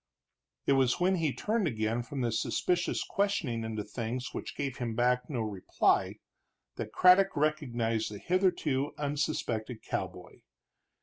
It 0.65 0.73
was 0.73 0.99
when 0.99 1.17
he 1.17 1.31
turned 1.31 1.67
again 1.67 2.01
from 2.01 2.21
this 2.21 2.41
suspicious 2.41 3.03
questioning 3.03 3.63
into 3.63 3.83
things 3.83 4.33
which 4.33 4.57
gave 4.57 4.77
him 4.77 4.95
back 4.95 5.29
no 5.29 5.41
reply, 5.41 6.15
that 6.77 6.91
Craddock 6.91 7.37
recognized 7.37 8.09
the 8.11 8.17
hitherto 8.17 8.93
unsuspected 8.97 9.83
cowboy. 9.83 10.41